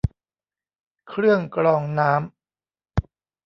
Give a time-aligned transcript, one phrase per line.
[1.07, 2.21] เครื่องกรองน้ำ